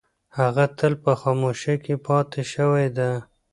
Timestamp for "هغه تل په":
0.37-1.11